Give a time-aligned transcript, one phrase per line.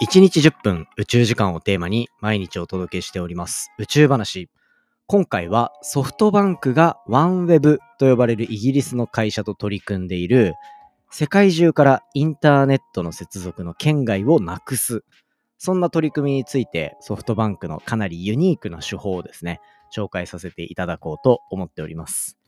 [0.00, 4.48] 1日10分宇宙時間をテーマに毎日お届けしております宇宙話。
[5.06, 10.54] 今回はソフトバンクが OneWeb と呼ばれるイギリスの会社と取り組んでいる
[11.10, 15.04] 世界中からインターネットの接続の圏外をなくす。
[15.58, 19.60] そんな取り組みについてソフトバンクのかなりユニークな手法をですね、
[19.94, 22.38] 紹介させていただこうと思っております。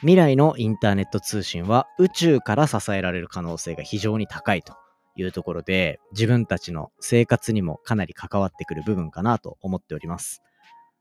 [0.00, 4.74] 未来のインターネット通信は宇宙から支えられる可能性が非常に高いと
[5.16, 10.42] いうところで、自分たちの生活にもかなり関わってくる部分かなと思っております。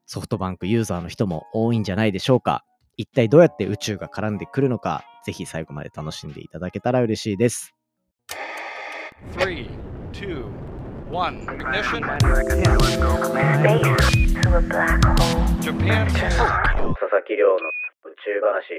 [0.06, 2.64] ソフトバンクユーザーの人も多いんじゃないでしょうか。
[2.98, 7.74] 一体どうやって宇宙が絡んでくるのか、ぜひ最後まで楽しんでいただけたら嬉しいです。
[9.38, 9.70] 3
[10.12, 10.74] 2
[11.14, 12.02] 1 ignition
[15.62, 18.78] Japan 佐々木亮の宇宙話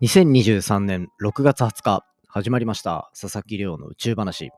[0.00, 2.04] 2023年6月20日
[2.36, 3.10] 始まりました。
[3.18, 4.50] 佐々木亮の宇宙話。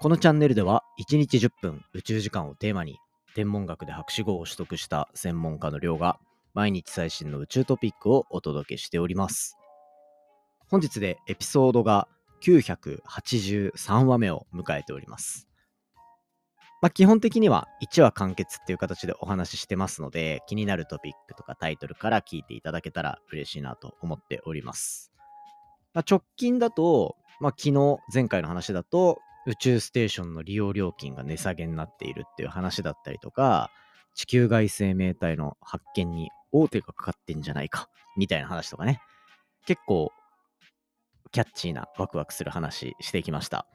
[0.00, 3.00] このチャンネルでは1日10分宇宙時間をテーマに
[3.34, 6.20] 天文学で博士号を取得した専門家の亮が
[6.54, 9.56] 毎日最新の宇宙トピックをお届けしております。
[10.68, 12.06] 本日でエピソードが
[12.44, 15.48] 983話目を迎えております。
[16.80, 25.13] まあ、基本的には1話完結っていう形でお話ししてますので、気になるトピックとかタイトルから聞いていただけたら嬉しいなと思っております。
[26.00, 33.70] 直近だと、まあ、昨日、前回の話だと、宇宙ステーションの利用料金が値下げになっているっていう話だったりとか、
[34.14, 39.00] 地球外生命体の発見に大手がかかってんじゃないか、みたいな話とかね。
[39.66, 40.12] 結構、
[41.32, 43.66] キャッチーなワクワクする話してきました。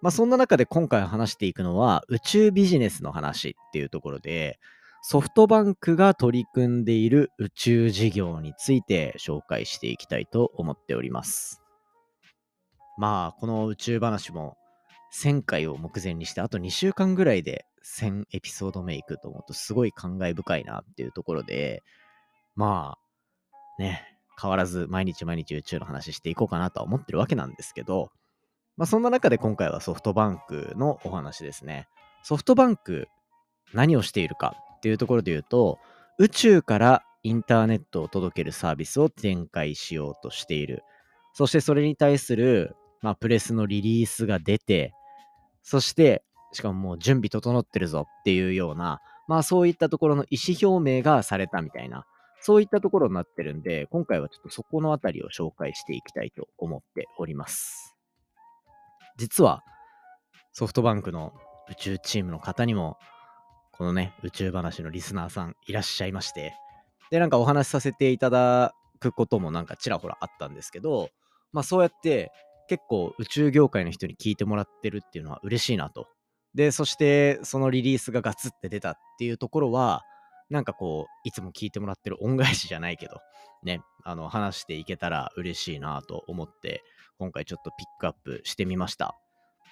[0.00, 4.58] まあ、そんな中で今回話していくのは宇宙ビジネスの話っていうところで、
[5.02, 11.62] ソフトバンクが取り組んでいる宇宙事業について紹介していきたいと思っております。
[12.98, 14.56] まあ、この宇宙話も
[15.14, 21.82] 1000回を目前にして、あと2週間ぐらいで1000エピソード目いくと思うと、すごい感慨深いなっていうところで、
[22.56, 22.98] ま
[23.78, 28.10] あ、ね、変わらず毎日毎日宇宙の話していこうかなとは思ってるわけなんですけど、
[28.76, 31.88] まあ、そんな中で今回はソフトバンクのお話ですね。
[32.22, 33.08] ソフトバンク、
[33.72, 35.78] 何をしているかっていうところで言うと、
[36.18, 40.82] 宇宙からインターネットを届けるサービスを展開しようとしている。
[41.34, 44.92] そしてそれに対する、まあ、プレスのリリースが出て、
[45.62, 52.06] そして、しかももう準備整ってるぞっていうような、まあそういったところの意思表明がされたみたいな、
[52.40, 57.96] そういったところになってるんで、今回はちょっとそこのあたりを紹介していきたいと思っております。
[59.18, 59.62] 実は
[60.52, 61.34] ソフトバンクの
[61.70, 62.96] 宇宙チームの方にも、
[63.78, 66.52] このね、宇宙話のリスナーさんいらっしゃいまして、
[67.12, 71.10] で、なんかお話しさせていただくこともなんかちらほらあったんですけど、
[71.52, 72.32] まあそうやって
[72.68, 76.08] 結構宇宙業界の人に聞いてもらってるっていうのは嬉しいなと。
[76.54, 80.02] で、そしてそのリリースがガツって出たっていうところは、
[80.50, 83.20] なんかこう、いつも聞いてもらってる恩返しじゃないけど、
[83.62, 86.82] ね、あの、話していけたら嬉しいなと思って、
[87.18, 89.16] 今回ちょっとピックアップしてみました。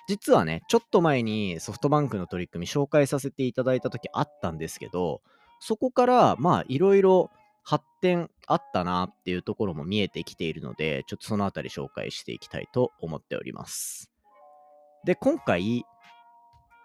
[0.08, 5.20] 実はね、ちょっと前にソフトバンクの取り組み紹介させていただいた時あったんですけど、
[5.58, 7.30] そこからまあいろいろ
[7.64, 14.12] 発展あったなっていうところも見えてきているので、ちょっとそのあたり紹介していきたいと思っております。
[15.04, 15.84] で、今回、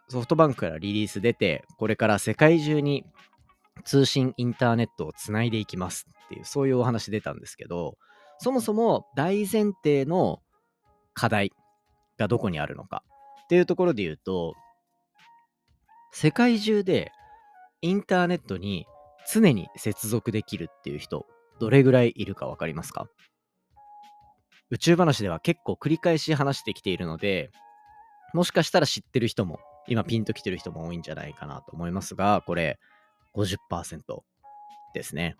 [0.07, 3.05] ソフトバンクからリリース出て、これから世界中に
[3.85, 7.97] 通信インターネットをつないでいきますっていう、そういうお話出たんですけど、
[8.39, 10.41] そもそも大前提の
[11.13, 11.53] 課題
[12.17, 13.03] がどこにあるのか
[13.51, 14.55] っていうところで言うと、
[16.13, 17.11] 世界中で
[17.81, 18.85] インターネットに
[19.29, 21.25] 常に接続できるっていう人、
[21.59, 23.09] どれぐらいいるか分かりますか？
[24.69, 27.51] 宇宙話では結構繰り返し話してきているので、
[28.33, 32.79] もしかしたら知ってる人も、今ピンときてる人も多いんじゃないかなと思いますが、これ
[33.35, 33.57] 50%
[34.93, 35.35] ですね。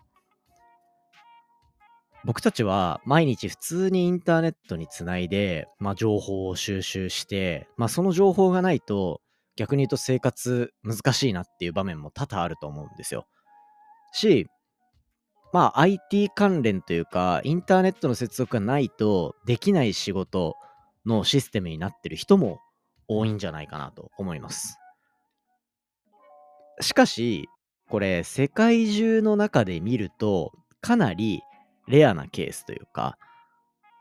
[2.24, 9.20] 僕たちは毎日普通にインターネットにつないで、まあ、情報を収集して、まあ、その情報がないと
[9.56, 13.26] 逆に言うと生活難しいなっていう場面も多々あると思うんですよ。
[14.12, 14.46] し、
[15.52, 20.54] まあ IT 関連というかインターネットの接続がないとできない仕事
[21.04, 22.60] のシステムになってる人も
[23.08, 24.78] 多いんじゃないかなと思います。
[26.80, 27.48] しかし、
[27.90, 31.42] これ世界中の中で見るとかなり
[31.88, 33.18] レアなケースというか、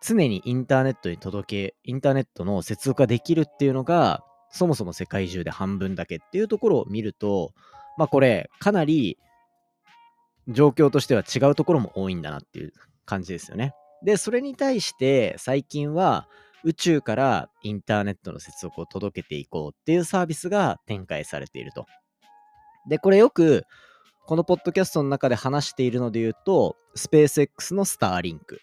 [0.01, 7.54] 常にインターネットに届け、インターネットの接続ができるっていうのが、そもそも世界中で半分だけっていうところを見ると、
[7.98, 9.18] まあこれ、かなり
[10.48, 12.74] 状況としては違うところも多いんだなっていう
[13.06, 13.74] 感じですよね。
[14.04, 16.27] で、それに対して最近は
[16.63, 21.86] 宇宙からインターネットの接続を届けていこうっていうサービスが展開されていると。
[22.88, 23.66] で、これよく、
[24.26, 28.62] このポッドキャストの中で話しているので言うと、スペース X のスターリンク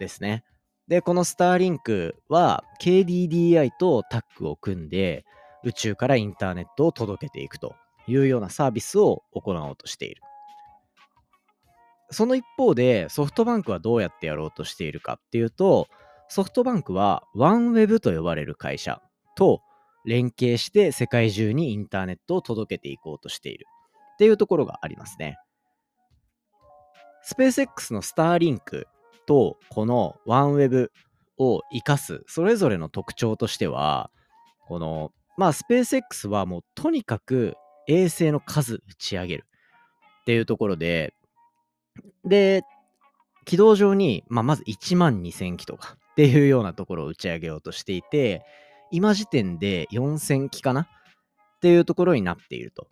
[0.00, 0.44] ですね。
[0.88, 5.24] で、このスターリンクは KDDI とタッグを組んで
[5.62, 7.74] 宇宙からインターネットを届けていくと
[8.06, 10.22] いうようなサービスを行おうとしている。
[12.10, 15.88] その一方でソフトバンクはどうやってやろうとしているかっていうと、
[16.28, 19.00] ソフトバンクは OneWeb と呼ばれる会社
[19.36, 19.62] と
[20.04, 23.66] 連携して世界中にインターネットを届けていこうとしている
[24.14, 25.36] っていうところがありますね。
[27.22, 28.86] スペース X のスターリンク
[29.26, 30.90] とこの OneWeb
[31.38, 34.10] を活かすそれぞれの特徴としては
[34.66, 37.54] このまあスペース X はもうとにかく
[37.88, 39.44] 衛星の数打ち上げる
[40.22, 41.14] っていうところで
[42.24, 42.62] で
[43.44, 48.42] 軌道上に、まあ、まず1万2000機とかっていうようなところを打ち上げようとしていて
[48.90, 50.86] 今時点で4000機かなっ
[51.60, 52.86] ていうところになっていると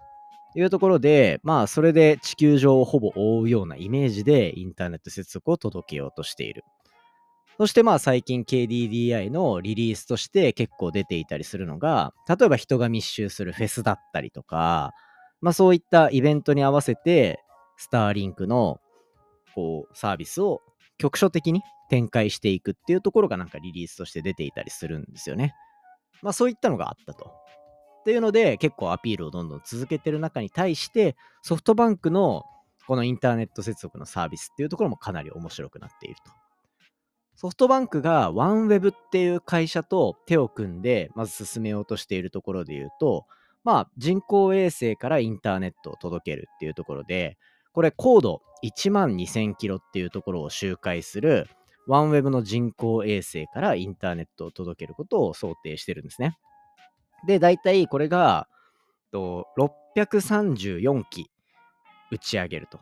[0.55, 6.65] いうところで、まあ、それで地球上をほぼ覆うようなイメージでインターネット接続を届けようとしている。
[7.59, 14.93] そしてまあ最近 KDDI のリリースとして結構出ていたりするのが、例えば人が密集するフェスだったりとか、
[15.41, 17.41] まあそういったイベントに合わせて、
[17.77, 18.81] スターリンクの
[19.55, 20.61] こうサービスを
[20.99, 25.55] 局所的に展開していくっていうところがなんかリリースとして出ていたりするんですよね。
[26.23, 27.33] まあそういったのがあったと。
[28.03, 32.45] っていうので結構アピールをどんどん続けてる中に対してソフトバンクの
[32.89, 36.33] このインターネット接続のサービスっていうところもかなり面白くなっていると。
[37.37, 43.27] ソフトバンクが OneWeb っていう会社と手を組んでまず進めようとしているところで言うと
[43.65, 47.39] まあ人工衛星からインターネットを届けるっていうところで
[47.73, 51.49] これ高度1万2000キロっていうところを周回する
[51.89, 56.37] OneWeb の人工衛星からインターネットを届けることを想定してるんですね。
[57.27, 58.49] で、大体これが、
[59.13, 61.31] と634機
[62.11, 62.81] 打ち上げると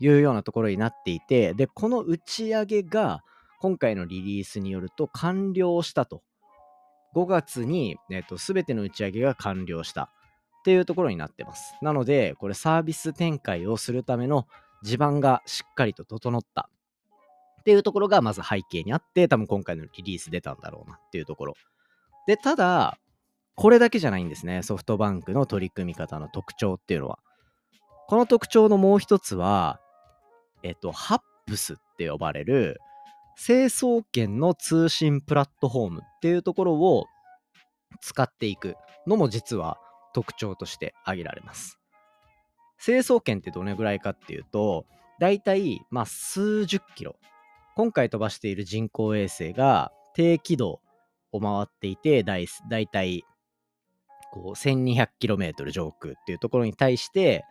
[0.00, 3.22] いうようなところになっていて、で、この打ち上げが
[3.60, 6.22] 今回のリリースによると完了したと。
[7.14, 11.74] 5月に、えっと、全ての打ち上げが完了したっていうところになってます。
[11.80, 14.46] なので、これサービス展開をするための
[14.82, 16.68] 地盤がしっかりと整った
[17.60, 21.54] っていうところがまず背景にあって、多分今回のリリース出たんだろうなっていうところ。
[22.26, 22.98] で、ただ、
[23.58, 24.62] これだけじゃないんですね。
[24.62, 27.18] ソフトバンクの取り組み方の特徴っていうのは。
[28.06, 29.80] この特徴のもう一つは、
[30.62, 32.78] えっと、ハップスって呼ばれる、
[33.36, 37.06] 成層圏の通信プラットフォームっていうところを
[38.00, 38.76] 使っていく
[39.08, 39.76] のも実は
[40.14, 41.80] 特徴として挙げられます。
[42.78, 44.86] 成層圏ってどれぐらいかっていうと、
[45.18, 47.16] だいたいまあ数十キロ。
[47.74, 50.80] 今回飛ばしている人工衛星が低軌道
[51.32, 53.24] を回っていて、だいだいたい
[54.32, 57.44] こう 1200km 上空っていうところに対して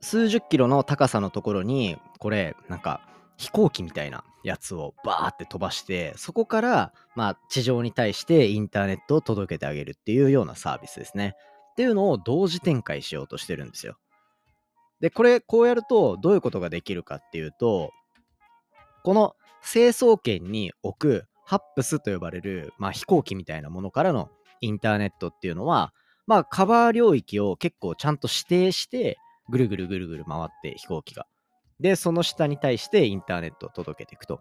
[0.00, 3.00] 数十キロの高さのところにこれなんか
[3.36, 11.34] 飛行機みたいなやつをバーって飛ばしてそこからまあ地上に対してインターネットを届けてあげるっていうようなサービスですね。
[11.72, 13.96] っていうのを同時展開しようとしてるんですよ。
[15.00, 17.92] でこれこうやるとどういうことができるかっていうと
[19.04, 24.28] この成層圏に置くハップスと呼ばれる、まあ、飛行機みたいなものからの
[24.60, 25.92] インターネットっていうのは、
[26.26, 31.26] まあ、カバー領域を結構ちゃんと指定して、ぐるぐるぐるぐる回って飛行機が。
[31.80, 34.40] で、その下に対してインターネットを届けていくと。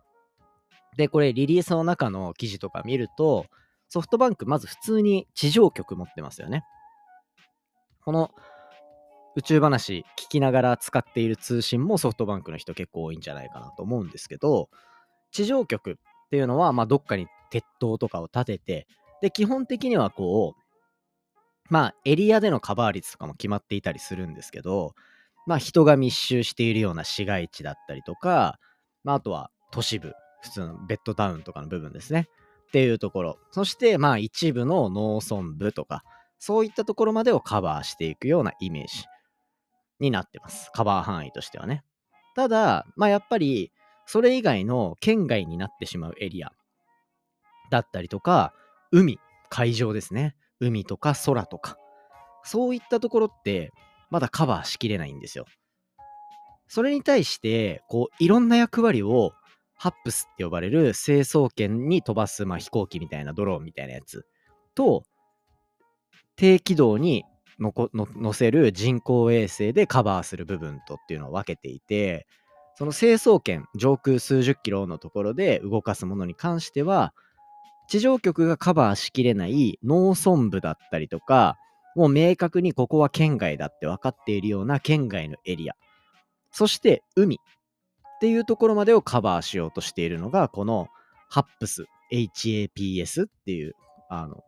[0.97, 3.45] で、これリリースの中の記事とか見ると、
[3.89, 6.63] ソフトバンクまず普通に地上局持ってますよね。
[8.03, 8.31] この
[9.36, 14.69] 宇宙話聞きながら使っている通信もソフトバンクの人結構多いんじゃないかなと思うんですけど、
[15.31, 15.95] 地上局っ
[16.31, 18.88] ていうのは、まあ、どっかに鉄塔とかを立てて、
[19.21, 20.62] で、基本的にはこう、
[21.69, 24.93] まあ、エリアでのカバー率とかも決まっていたりするんですけど、
[25.45, 28.59] まあ、人が密集しているような市街地だったりとか、
[29.03, 32.29] まあ、あとは都市部、普通のベッドタウンとかの部分ですね。
[32.67, 33.39] っていうところ。
[33.51, 36.03] そして、まあ、一部の農村部とか、
[36.38, 39.05] そういったところまでをカバーしていくようなイメージ
[40.00, 40.69] になってます。
[40.74, 41.83] カバー範囲としてはね。
[42.36, 43.71] ただ、まあ、やっぱり、
[44.05, 46.51] それ以外の県外になってしまうエリア
[47.71, 48.53] だったりとか、
[48.91, 50.36] 海、海上ですね。
[50.60, 51.77] 海とか空とか。
[52.44, 53.72] そういったところって、
[54.10, 55.46] まだカバーしきれないんですよ。
[56.67, 59.34] それに対して、こう、いろんな役割を、
[59.79, 64.25] ハップスって呼ばれる成層圏に飛ばす、まあ、飛行機みたいなドローンみたいなやつ
[64.74, 65.03] と、
[66.36, 67.25] 低軌道に
[67.60, 72.25] 乗せる人工衛星でカバーする部分とっていうのを分けていて、
[72.75, 77.13] その成層圏、上空数十キロのところで動かすものに関しては、
[77.88, 81.58] 地上局がカバーしきれない農村部だったりとか、
[81.96, 85.75] もう明確にここは圏外だって分かっているような圏外のエリア。
[86.51, 87.39] そして海
[88.17, 90.88] っていうところまでをカバーしようとしているのが、この
[91.29, 93.74] HAPS、HAPS っていう、
[94.10, 94.44] あの、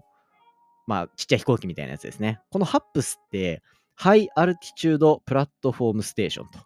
[0.87, 2.39] まあ、ちっちゃい飛行機みたいなやつですね。
[2.49, 3.61] この HAPS って、
[3.95, 6.59] High Altitude Platform Station と。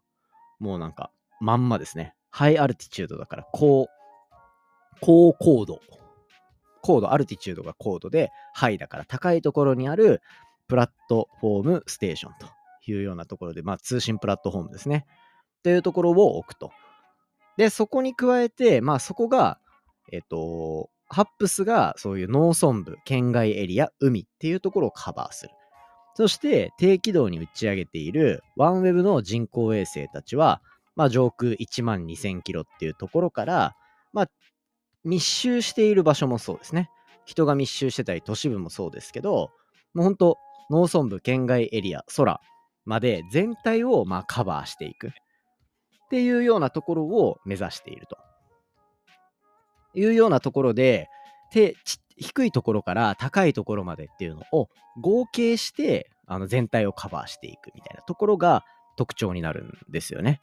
[0.60, 1.12] もうなんか、
[1.42, 2.14] まんまですね。
[2.30, 3.88] High Altitude だから、高、
[5.02, 5.82] 高高度。
[6.84, 10.22] 高度、アルティチュードが高度で、ハイだから高いところにある
[10.68, 12.48] プラットフォームステーションと
[12.92, 15.06] いうようなところで、まあ通信プラットフォームですね。
[15.64, 16.72] というところを置くと。
[17.58, 19.60] で、そこに加えて、まあそこが、
[20.12, 25.52] えっと、ハップスがそういう農村部、県外エリア、海っていうところをカバーする。
[26.16, 30.62] そして低軌道に打ち上げているワンウェブの人工衛星たちは、
[30.96, 33.76] まあ、上空1万2000キロっていうところから、
[34.12, 34.30] まあ、
[35.04, 36.90] 密集している場所もそうですね。
[37.26, 39.52] 人が密集してたり都市部もそうですけど、
[39.94, 40.38] もうほんと
[40.70, 42.40] 農村部、県外エリア、空
[42.86, 45.12] まで全体をまあカバーしていくっ
[46.10, 48.18] ていうようなところを目指していると
[49.94, 51.10] いうようなところで、
[52.18, 54.70] 低いところから高いところまでっていうのを
[55.00, 58.64] 合計してあの全体をカバーしていくみたいなところが
[58.98, 60.42] 特徴になるんですよね。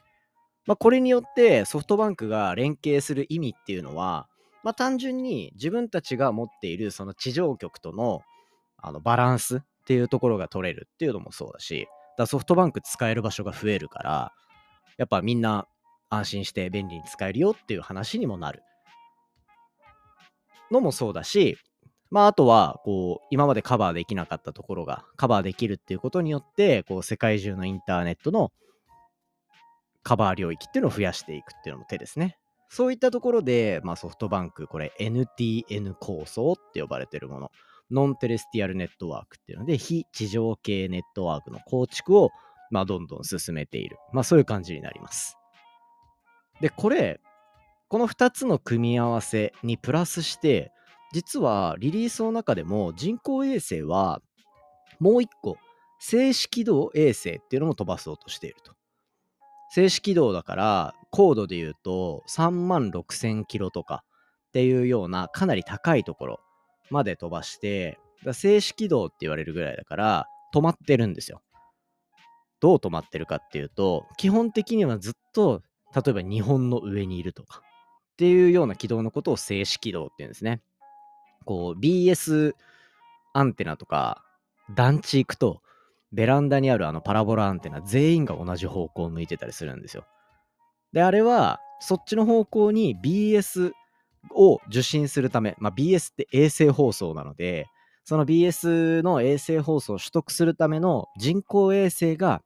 [0.65, 4.27] まあ、これによってソフトバンクが連携する意味っていうのは、
[4.63, 8.21] まあ、単純に自分たちが持っているその地上局との
[8.77, 11.87] あのバランスっていうところが取れるっていうのもそうだし、
[12.17, 14.31] だソフトバンク使える場所が増えるから、
[14.97, 15.67] やっぱみんな
[16.09, 18.63] 安心して便利に使えるよっていう話にもなる。
[20.71, 21.57] のもそうだし、
[22.09, 28.51] まあ、あとは、こう、今までカバーできなかったところがカバーできるっていうことによって、こう、世界中のインターネットの
[30.03, 32.37] カバー領域っていうのを増やしていくっていうのも手ですね。
[32.71, 37.51] そういったところで、まあ、ソフトバンク、これ NTN 構想って呼ばれてるもの、
[37.91, 42.29] Non-Terrestrial Network っていうので、非地上系ネットワークの構築を、
[42.71, 43.97] まあ、どんどん進めている。
[44.13, 45.37] まあ、そういう感じになります。
[46.61, 47.19] で、これ、
[47.89, 50.71] この2つの組み合わせにプラスして、
[51.11, 54.21] 実はリリースの中でも人工衛星は
[55.01, 55.57] もう1個、
[55.99, 58.73] 静止軌道衛星っていうのも飛ばそうとしていると。
[59.73, 64.03] 静止軌道だから高度で言うと3万6000キロとか
[64.49, 66.39] っていうようなかなり高いところ
[66.89, 67.97] まで飛ばして
[68.33, 71.41] 静止軌道って言われるぐらいだから止まってるんですよ。
[72.59, 75.63] どう止まってるかっていうと基本的にはずっと
[75.95, 80.61] 例えば日本の上にいるとかっていうような軌道のことを静止軌道っていうんですね。
[81.45, 82.53] こう BS
[83.33, 84.23] アンテナとか
[84.75, 85.61] 団地行くと
[86.11, 90.05] ベランダにあるあのパラボラアンテナ全員が同じ方向を向いてたりするんですよ。
[90.93, 93.71] で、あれはそっちの方向に BS
[94.35, 97.67] を受信するため、まあ、BS って衛星放送なので、
[98.03, 102.41] その BS の衛星放送を取得するための人工衛星が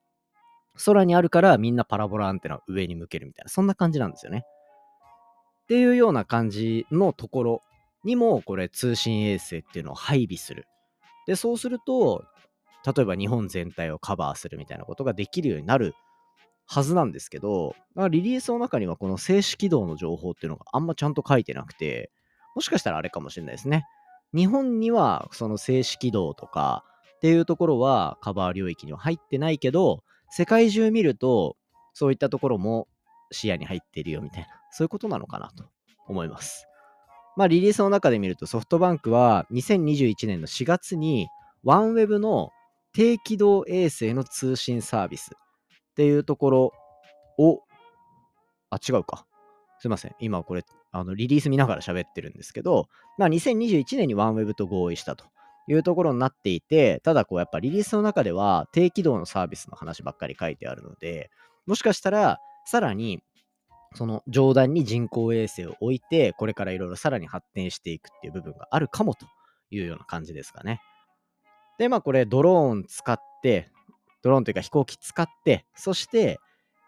[0.85, 4.45] 空にあるからみんなパラボラアンテナを上に向けるみたいな、そんな感じなんですよね。
[5.63, 7.61] っていうような感じのところ
[8.03, 10.67] にも、これ通信衛星っていうのを配備する。
[11.25, 12.23] で、そうすると、
[12.85, 15.95] 例えば日本全体をカバーするみたいなことができるようになる
[16.67, 17.75] はずなんですけど、
[18.09, 22.11] リリースの中にはこの静止軌道の情報っていうのがあんまちゃんと書いてなくて、
[22.55, 23.85] もしかしたらあれかもしれないですね。
[24.33, 26.83] 日本にはその静止軌道とか
[27.17, 31.55] っていうところはカバー領域には入ってないけど、世界中見ると
[31.93, 32.87] そういったところも
[33.31, 35.65] 視野に入っているよみたいな、そういうことなのかなと
[36.07, 36.67] 思います。
[37.37, 41.27] まあリリースの中で見るとソフトバンクは2021年の4月に
[41.63, 42.51] ワンウェブの
[42.95, 46.71] 低軌道衛星の通信サービスっていうところ
[47.37, 47.59] を、
[48.69, 49.27] あ、違うか。
[49.79, 50.15] すいません。
[50.19, 52.87] 今これ、あのリリース見ながら喋ってるんですけど、
[53.17, 55.25] まあ、2021年にワンウェブと合意したと
[55.67, 61.31] いうところになっていて、ただこうやっぱリリースの中では低軌道のサービスの話ばっかり書いてあるので、
[61.65, 63.21] もしかしたらさらに
[63.93, 69.25] その上段に人工衛星を置いて、これからいろいろさらに発展していくっていう部分があるかもと
[69.69, 70.79] いうような感じですかね。
[71.77, 73.69] で、まあこれドローン使って、
[74.21, 76.39] ドローンというか飛行機使って、そして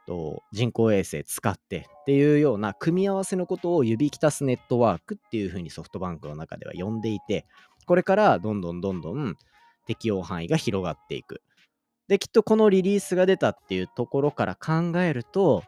[0.08, 7.46] と人工衛星使ってっていうような組み合わせのことを指きたすネットワークっていうふうにソフトバンクの中では呼んでいて、
[7.86, 9.36] これからどんどんどんどん
[9.86, 11.42] 適用範囲が広がっていく。
[12.08, 15.64] で、きっとこのリリースが出たっていうところから考えると、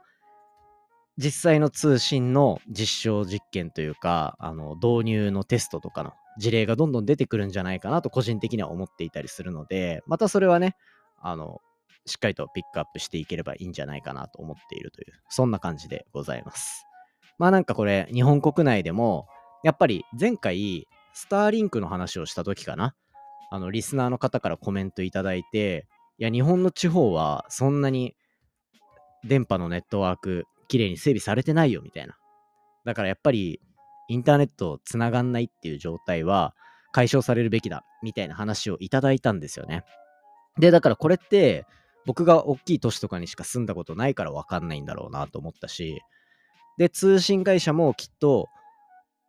[1.17, 10.75] 実際の通信の実証実験というか、あの導入のテストとかの事例がどんどん出てくるんじゃないかなと個人的には思っていたりするので、またそれはね、
[11.21, 11.59] あの、
[12.05, 16.85] しっかりとピックアップしていければいいんじゃないかなと思っているという、そんな感じでございます。
[17.37, 19.27] まあなんかこれ、日本国内でも、
[19.63, 22.95] やっぱり前回、スターリンクの話をした時かな。
[23.51, 28.15] あの、リスナーの方からコメントいただいて、いや、日本の地方はそんなに
[29.23, 32.17] 電波のネットワーク、綺麗に整備されてないよ、みたいな。
[32.85, 33.59] だからやっぱり、
[34.09, 36.53] インターネットつながんないっていう状態は
[36.91, 39.85] 解消されるべきだ、みたいな話をいただいたんですよね。
[40.57, 41.65] で、だからこれって、
[42.05, 46.01] 僕が大きい都市とかにしか住んだことないから分かんないんだろうなと思ったし、
[46.77, 48.49] で、通信会社もきっと、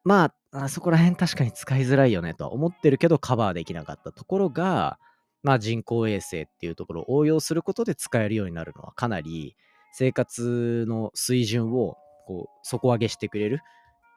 [0.03, 4.99] まあ、あそこら辺確かに使いづらいよねとは思ってるけどカバーできなかったところが、
[5.43, 9.57] まあ人工衛星っていうところを応用することで使えるようになるのはかなり
[9.93, 11.97] 生活の水準を
[12.27, 13.61] こう底上げしてくれる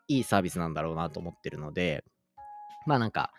[0.07, 2.03] いいサービスなんだろうなと思ってるので、
[2.86, 3.31] まあなんか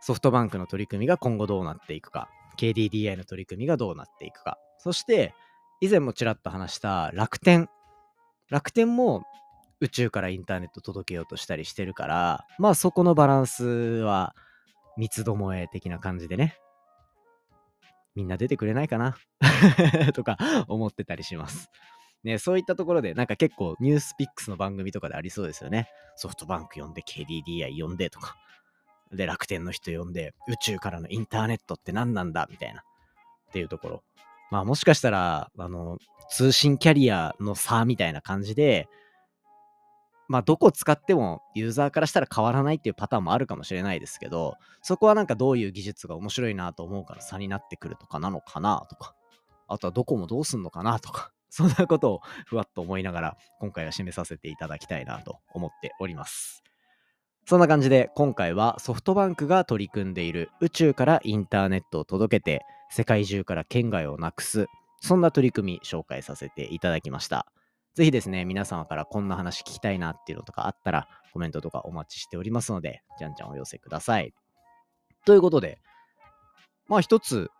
[0.00, 2.28] ソフトバンクの取り組みが今後どうなっていくか、
[2.58, 5.34] KDDI の取り組みがどうなっていくか、そして
[5.80, 7.68] 以前もちらっと話した楽天。
[8.50, 9.22] 楽天も
[9.80, 14.34] 宇宙からインターネット届けようとしたりしてるから、まあそこのバランスは
[14.96, 16.58] 三つどもえ的な感じでね、
[18.14, 19.16] みんな出てくれないかな
[20.14, 20.36] とか
[20.68, 21.70] 思ってたりします。
[22.24, 25.88] ね、そういったところで、なんか結構ニュースピックスの番組とかでありそうですよね。
[26.16, 28.36] ソフトバンク呼んで、KDDI 呼んでとか。
[29.12, 32.82] で、楽天の人呼んで、宇宙からのインターネットって何なんだみたいな。
[33.48, 34.02] っていうところ。
[34.50, 35.98] まあもしかしたら、あの、
[36.28, 38.88] 通信キャリアの差みたいな感じで、
[40.30, 49.16] まあ、どこ使ってもユーザーからしたら変わらないっていうパターンもあるかもしれないですけど、そこはなんかどういう技術が面白いなと思うから差になってくるとかなのかなとか、
[49.66, 56.62] あとはどこもどうすんのかなとか、そんなことをふわっと思いながら今回は締めさせていただきたいなと思っております。
[57.46, 64.66] そんな感じで今回はソフトバンクが取り組んでいる宇宙からインターネットを届けて世界中から県外をなくす
[65.00, 67.46] そんな取り組み紹介させていただきました。
[67.94, 74.32] ぜひですね、皆様からこんな話聞きたいなっていうのとかあったら、コメントとかお待ちしておりますので、じゃんじゃんお寄せください。
[75.24, 75.78] ということで、
[76.86, 77.50] まあ一つ、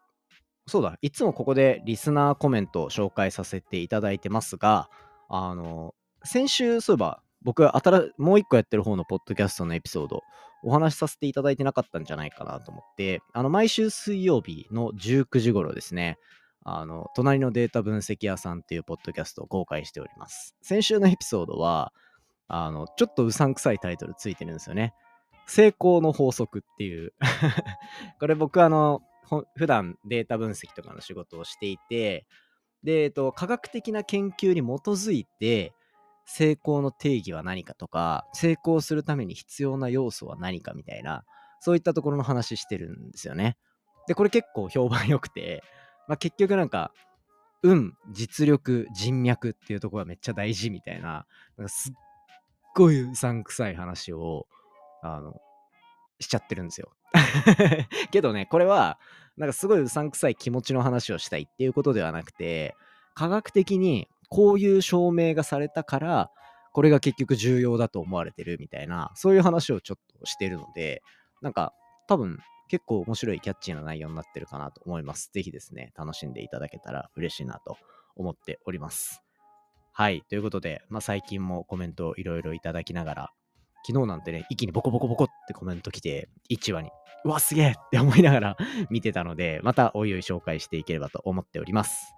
[0.70, 4.88] そうだ、いつもここでリスナーコメントを紹介させていただいてますが、
[5.28, 10.22] あの、先週、そういえば、僕、新もう一個やってる方のポッドキャストのエピソード、
[10.62, 16.18] お話しさせていただいてなかったんじゃないかなと思って、あの、毎週水曜日の19時頃ですね、
[16.64, 20.54] あの、隣のデータ分析屋さんっていうポッドキャストを公開しております。
[20.62, 21.92] 先週のエピソードは、
[22.46, 24.94] あの、ちょっとうさんくさいタイトルついてるんですよね。
[25.46, 27.12] 成功の法則っていう
[28.20, 29.02] これ僕あの、
[29.54, 32.26] 普段データ分析とかの仕事をしていて、
[32.82, 35.72] で、えっと、科学的な研究に基づいて、
[36.24, 41.24] 成功の定義は何かとか、成功するために必要な要素は何かみたいな、
[41.60, 43.56] そういったところの話してるんですよね。
[44.06, 45.62] で、これ結構評判良くて、
[46.08, 46.92] まあ、結局なんか、
[47.62, 51.92] 運、実力、人脈っていうところがめっちゃ大事みたいな、なんかすっ
[52.74, 54.46] ごいうさんくさい話を、
[55.02, 55.34] あの、
[56.20, 56.92] しちゃってるんですよ。
[58.10, 58.98] けどね、これは、
[59.36, 62.76] なんかすごいうさんくさい気持ちの話をしたいっていうことではなくて、
[63.14, 66.30] 科学的にこういう証明がされたから、
[66.72, 71.02] これが結局重要だと思われてるみたいな、そういう話をちょっとしてるので、
[71.42, 71.74] なんか
[72.06, 75.30] 多分結構面白いキャッチーな内容になってるかなと思います。
[75.32, 77.76] ぜひですね、楽しんでいただけたら嬉しいなと
[78.14, 79.22] 思っております。
[79.92, 80.22] はい。
[80.28, 83.32] ということで、まあ、最近もコメントをいろいろいただきながら、
[83.86, 86.90] 昨日なんてね、一気にボコボコボコってコメント来て、1話に、
[87.24, 88.56] うわ、すげえって思いながら
[88.90, 92.14] 見てたので、またおいおい紹介していければと思っております。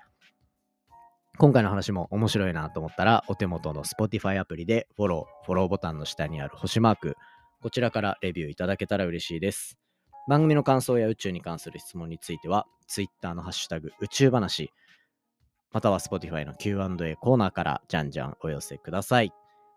[1.38, 7.16] 今回の話も面白いなと思ったら、お手元の Spotify アプリでフォロー、フォローボタンの下にある星マーク、
[7.60, 9.78] こちらからレビューいただけたら嬉しいです。
[10.28, 14.70] 番組の感想や宇宙に関する質問については、Twitter のハッシュタグ宇宙話、
[15.72, 19.32] または Spotify の Q&A コーナーからじゃんじゃんお寄せください。